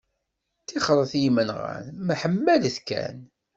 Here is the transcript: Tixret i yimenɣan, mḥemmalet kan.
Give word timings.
Tixret 0.67 1.11
i 1.17 1.19
yimenɣan, 1.23 1.85
mḥemmalet 2.07 2.77
kan. 2.87 3.17